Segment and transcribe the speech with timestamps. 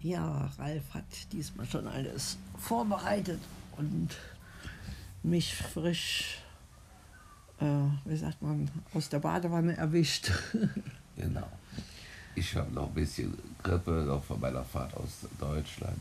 [0.00, 3.40] Ja, Ralf hat diesmal schon alles vorbereitet
[3.76, 4.10] und
[5.24, 6.38] mich frisch,
[7.60, 7.64] äh,
[8.04, 10.30] wie sagt man, aus der Badewanne erwischt.
[11.16, 11.48] genau.
[12.36, 15.98] Ich habe noch ein bisschen Grippe, noch von meiner Fahrt aus Deutschland.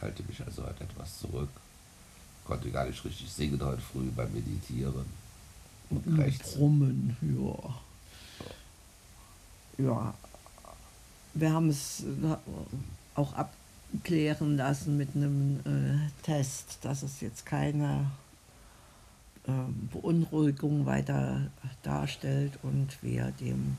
[0.00, 1.50] Halte mich also heute etwas zurück.
[2.44, 5.06] Konnte gar nicht richtig singen heute früh beim Meditieren.
[5.88, 6.54] Und rechts.
[6.54, 7.74] Brummen, ja.
[9.76, 10.14] Ja,
[11.34, 12.04] wir haben es
[13.14, 18.10] auch abklären lassen mit einem äh, Test, dass es jetzt keine
[19.46, 19.52] äh,
[19.92, 21.50] Beunruhigung weiter
[21.82, 23.76] darstellt und wir dem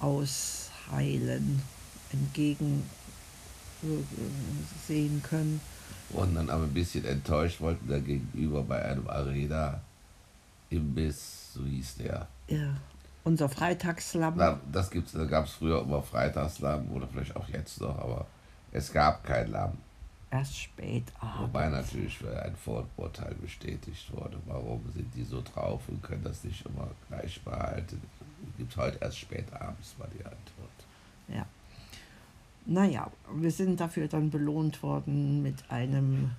[0.00, 1.62] Ausheilen
[2.12, 2.82] entgegen
[3.82, 5.60] äh, sehen können.
[6.10, 9.80] Und dann aber ein bisschen enttäuscht wollten da gegenüber bei einem Arena
[10.70, 12.28] Imbiss, so hieß der.
[12.48, 12.76] Ja.
[13.26, 14.60] Unser Freitagslamm.
[14.70, 18.24] Das gibt's, da gab es früher immer Freitagslamm oder vielleicht auch jetzt noch, aber
[18.70, 19.72] es gab kein Lamm.
[20.30, 21.40] Erst spät abends.
[21.40, 24.38] Wobei natürlich ein Vorurteil bestätigt wurde.
[24.46, 28.00] Warum sind die so drauf und können das nicht immer gleich behalten?
[28.56, 30.86] Gibt es heute erst spät abends, war die Antwort.
[31.26, 31.46] Ja.
[32.64, 36.30] Naja, wir sind dafür dann belohnt worden mit einem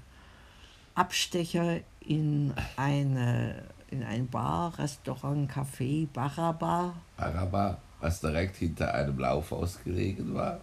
[0.95, 6.93] Abstecher in eine in ein Bar, Restaurant, Café, Baraba.
[7.15, 10.61] Baraba, was direkt hinter einem Laufhaus gelegen war?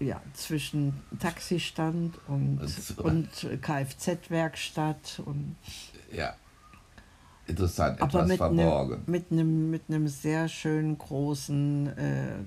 [0.00, 2.58] Ja, zwischen Taxistand und,
[2.96, 5.22] und, und Kfz-Werkstatt.
[5.24, 5.56] Und
[6.10, 6.34] ja,
[7.46, 8.90] interessant, etwas Aber mit verborgen.
[8.90, 12.38] Ne, mit einem mit nem sehr schön großen, äh, äh,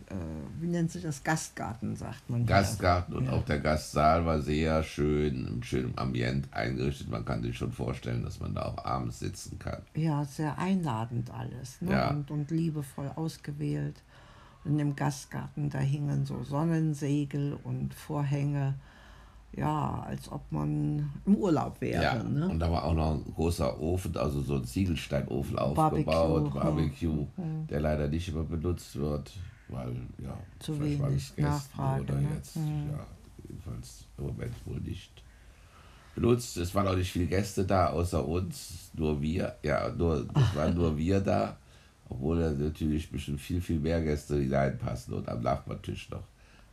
[0.59, 2.45] wie nennt sich das, Gastgarten, sagt man.
[2.45, 3.19] Gastgarten ja.
[3.19, 3.31] und ja.
[3.33, 7.09] auch der Gastsaal war sehr schön, im schönen Ambient eingerichtet.
[7.09, 9.81] Man kann sich schon vorstellen, dass man da auch abends sitzen kann.
[9.95, 11.91] Ja, sehr einladend alles ne?
[11.91, 12.09] ja.
[12.09, 14.02] und, und liebevoll ausgewählt.
[14.63, 18.73] Und im Gastgarten, da hingen so Sonnensegel und Vorhänge
[19.53, 22.03] ja, als ob man im Urlaub wäre.
[22.03, 22.47] Ja, ne?
[22.49, 27.67] und da war auch noch ein großer Ofen, also so ein Ziegelsteinofen aufgebaut, Barbecue, mhm.
[27.70, 29.31] der leider nicht immer benutzt wird,
[29.70, 32.27] weil ja, zu wenig Nachfrage oder ne?
[32.36, 32.89] jetzt, mhm.
[32.92, 33.08] ja,
[33.47, 35.23] jedenfalls im Moment wohl nicht
[36.15, 36.58] benutzt.
[36.58, 40.73] Es waren auch nicht viele Gäste da, außer uns, nur wir, ja, nur, es waren
[40.75, 41.58] nur wir da,
[42.09, 46.23] obwohl natürlich bestimmt viel, viel mehr Gäste hineinpassen und am Nachbartisch noch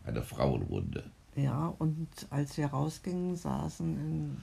[0.04, 1.04] eine Frauenrunde.
[1.34, 4.42] Ja, und als wir rausgingen, saßen in,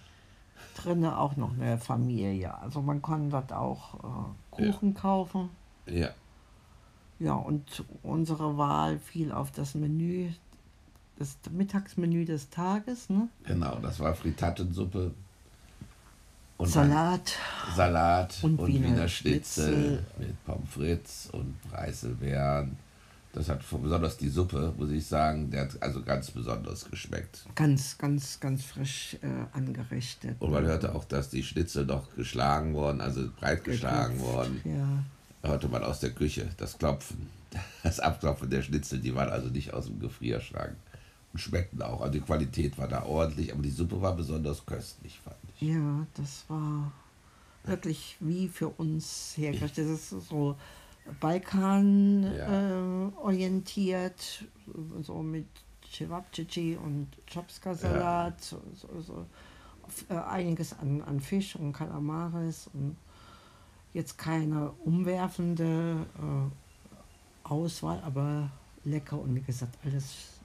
[0.76, 2.58] drinnen auch noch eine Familie.
[2.60, 5.00] Also man konnte dort auch äh, Kuchen ja.
[5.00, 5.50] kaufen.
[5.86, 6.10] Ja.
[7.20, 10.30] Ja, und unsere Wahl fiel auf das Menü,
[11.18, 13.10] das Mittagsmenü des Tages.
[13.10, 13.28] Ne?
[13.44, 15.14] Genau, das war Frittatensuppe.
[16.58, 17.38] Und Salat.
[17.76, 22.78] Salat und, und Wiener, Wiener Schnitzel, Schnitzel mit Pommes frites und Preiselbeeren
[23.34, 27.46] das hat besonders die Suppe, muss ich sagen, der hat also ganz besonders geschmeckt.
[27.54, 30.36] Ganz, ganz, ganz frisch äh, angerichtet.
[30.40, 34.62] Und man hörte auch, dass die Schnitzel noch geschlagen wurden, also breit geschlagen wurden.
[34.66, 35.04] Ja.
[35.42, 37.28] Da hörte man aus der Küche das Klopfen,
[37.84, 40.76] das Abklopfen der Schnitzel, die waren also nicht aus dem Gefrierschrank
[41.32, 42.02] und schmeckten auch.
[42.02, 45.70] Also die Qualität war da ordentlich, aber die Suppe war besonders köstlich, fand ich.
[45.70, 46.92] Ja, das war
[47.64, 49.90] wirklich wie für uns hergestellt.
[49.92, 50.56] Das ist so
[51.20, 53.08] Balkan ja.
[53.08, 54.46] äh, orientiert,
[55.02, 55.48] so mit
[55.92, 58.40] Cevapcici und Chopska-Salat, ja.
[58.40, 59.26] so, so, so
[60.10, 62.96] äh, einiges an, an Fisch und Kalamaris und
[63.94, 68.52] jetzt keine umwerfende äh, Auswahl, aber
[68.84, 70.40] lecker und wie gesagt, alles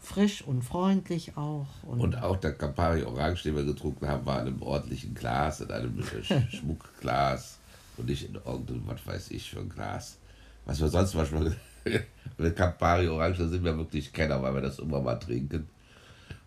[0.00, 1.66] frisch und freundlich auch.
[1.82, 5.60] Und, und auch der Campari Orange, den wir getrunken haben, war in einem ordentlichen Glas,
[5.60, 6.02] in einem
[6.50, 7.58] Schmuckglas
[7.96, 10.18] und nicht in irgendeinem, was weiß ich, für ein Glas.
[10.64, 11.54] Was wir sonst manchmal
[12.38, 15.68] mit Campari Orange sind wir wirklich Kenner, weil wir das immer mal trinken.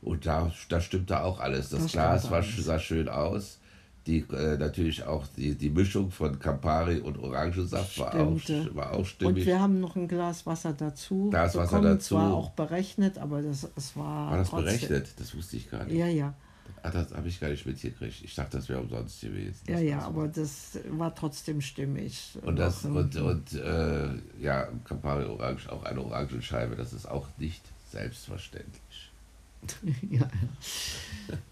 [0.01, 1.69] Und da, da stimmte auch alles.
[1.69, 3.59] Das, das Glas war, sah schön aus.
[4.07, 8.39] Die, äh, natürlich auch die, die Mischung von Campari und Orangensaft war auch,
[8.73, 9.35] war auch stimmig.
[9.35, 11.29] Und wir haben noch ein Glas Wasser dazu.
[11.29, 12.15] Glas Wasser dazu.
[12.15, 14.31] war auch berechnet, aber das, es war.
[14.31, 15.07] War das trotzdem, berechnet?
[15.17, 15.95] Das wusste ich gar nicht.
[15.95, 16.33] Ja, ja.
[16.83, 18.23] Ah, das habe ich gar nicht mitgekriegt.
[18.23, 19.59] Ich dachte, das wäre umsonst gewesen.
[19.67, 22.37] Ja, ja, aber das war trotzdem stimmig.
[22.41, 24.09] Und das und, und äh,
[24.39, 27.61] ja, Campari Orange, auch eine Orangenscheibe, das ist auch nicht
[27.91, 29.11] selbstverständlich.
[30.09, 30.27] ja,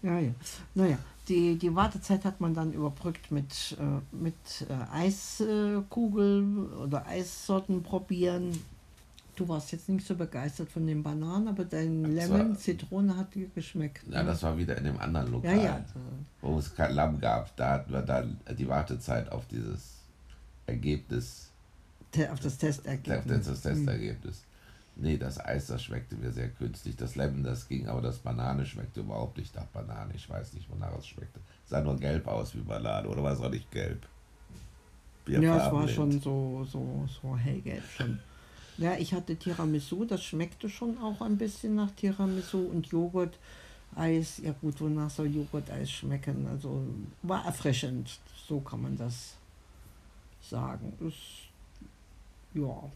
[0.02, 0.20] ja.
[0.20, 0.34] ja,
[0.74, 0.98] Naja,
[1.28, 4.34] die, die Wartezeit hat man dann überbrückt mit, äh, mit
[4.68, 8.58] äh, Eiskugel oder Eissorten probieren
[9.38, 13.32] Du warst jetzt nicht so begeistert von den Bananen, aber dein Lemon, war, Zitrone hat
[13.36, 14.02] dir geschmeckt.
[14.10, 14.30] Ja, ne?
[14.30, 15.84] das war wieder in dem anderen Lokal, ja, ja.
[16.40, 17.54] wo es kein Lamm gab.
[17.54, 19.98] Da hatten wir dann die Wartezeit auf dieses
[20.66, 21.52] Ergebnis.
[22.32, 23.38] Auf das Testergebnis.
[23.38, 24.42] Auf das Testergebnis.
[24.96, 26.96] Nee, das Eis, das schmeckte mir sehr künstlich.
[26.96, 30.14] Das Lemon, das ging, aber das Banane schmeckte überhaupt nicht nach Banane.
[30.16, 31.38] Ich weiß nicht, wonach es schmeckte.
[31.64, 34.04] Sah nur gelb aus wie Banane, oder war es auch nicht gelb?
[35.28, 38.18] Ja, es war schon so, so, so hellgelb schon.
[38.78, 43.36] Ja, ich hatte Tiramisu, das schmeckte schon auch ein bisschen nach Tiramisu und Joghurt.
[43.96, 46.46] Eis, ja gut, wonach soll Joghurt-Eis schmecken?
[46.46, 46.84] Also
[47.22, 49.34] war erfrischend, so kann man das
[50.40, 50.92] sagen.
[51.00, 51.48] Ist,
[52.54, 52.90] ja,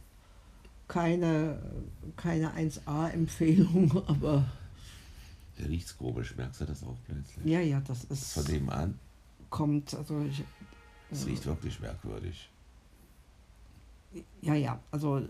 [0.86, 1.58] keine,
[2.16, 4.44] keine 1A-Empfehlung, aber.
[5.58, 7.44] Der riecht komisch, merkst du das auch plötzlich?
[7.44, 8.34] Ja, ja, das ist.
[8.34, 8.98] Von dem an?
[9.50, 10.44] Kommt, also ich.
[11.10, 12.48] Es riecht wirklich merkwürdig.
[14.40, 15.22] Ja, ja, also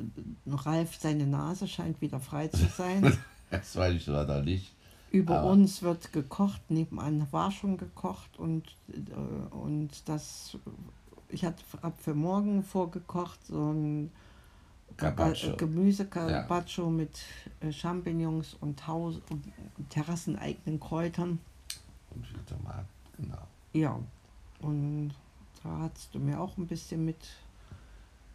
[0.46, 3.16] Ralf, seine Nase scheint wieder frei zu sein.
[3.50, 4.74] das weiß ich leider nicht.
[5.10, 10.56] Über Aber uns wird gekocht, nebenan war schon gekocht und, äh, und das,
[11.28, 14.10] ich hatte ab für morgen vorgekocht, so ein
[14.96, 15.56] Carpaccio.
[15.56, 16.90] Gemüse-Carpaccio ja.
[16.90, 17.20] mit
[17.60, 19.44] äh, Champignons und, Haus und
[19.90, 21.38] terrasseneigenen Kräutern.
[22.10, 23.48] Und viel Tomaten, genau.
[23.72, 23.98] Ja,
[24.60, 25.12] und
[25.62, 27.18] da hast du mir auch ein bisschen mit,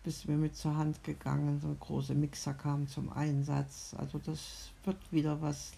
[0.07, 1.59] bist mir mit zur Hand gegangen.
[1.59, 3.93] So große Mixer kamen zum Einsatz.
[3.97, 5.73] Also das wird wieder was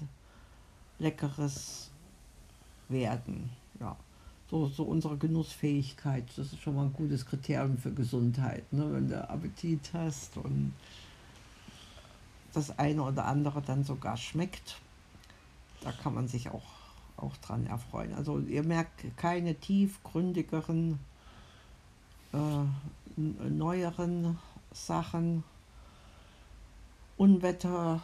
[1.00, 1.90] Leckeres
[2.90, 3.50] werden.
[3.80, 3.98] Ja.
[4.52, 8.72] So, so unsere Genussfähigkeit, das ist schon mal ein gutes Kriterium für Gesundheit.
[8.72, 8.94] Ne?
[8.94, 10.74] Wenn du Appetit hast und
[12.54, 14.80] das eine oder andere dann sogar schmeckt,
[15.82, 16.70] da kann man sich auch,
[17.18, 18.14] auch dran erfreuen.
[18.14, 21.00] Also ihr merkt keine tiefgründigeren,
[22.32, 22.38] äh,
[23.20, 24.38] neueren
[24.72, 25.44] Sachen.
[27.18, 28.02] Unwetter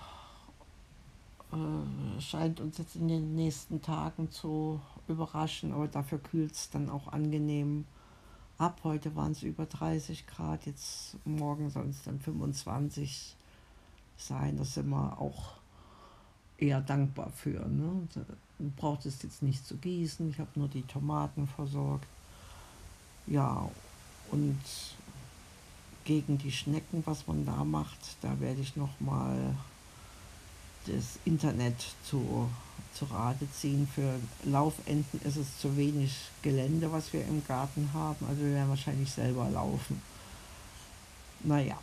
[1.52, 6.90] äh, scheint uns jetzt in den nächsten Tagen zu überraschen, aber dafür kühlt es dann
[6.90, 7.86] auch angenehm
[8.58, 8.82] ab.
[8.84, 13.36] Heute waren es über 30 Grad, jetzt morgen sollen es dann 25
[14.18, 14.58] sein.
[14.58, 15.54] Da sind wir auch
[16.58, 17.68] eher dankbar für.
[17.68, 18.08] Ne?
[18.60, 22.08] Du braucht es jetzt nicht zu gießen, ich habe nur die Tomaten versorgt.
[23.28, 23.70] Ja,
[24.32, 24.60] und
[26.06, 29.56] gegen die Schnecken, was man da macht, da werde ich noch mal
[30.86, 31.76] das Internet
[32.08, 32.50] zu,
[32.94, 33.88] zu Rate ziehen.
[33.94, 38.26] Für Laufenten ist es zu wenig Gelände, was wir im Garten haben.
[38.28, 40.02] Also wir werden wahrscheinlich selber laufen.
[41.44, 41.78] Naja.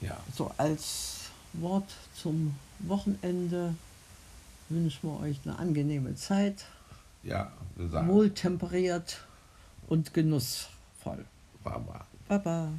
[0.00, 0.16] Ja.
[0.34, 3.74] So als Wort zum Wochenende
[4.68, 6.66] wünschen wir euch eine angenehme Zeit.
[7.22, 8.08] Ja, wir sagen.
[8.08, 9.24] Wohltemperiert
[9.88, 11.24] und genussvoll.
[11.66, 12.78] 爸爸，